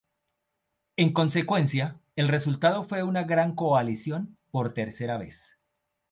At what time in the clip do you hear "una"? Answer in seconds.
3.03-3.21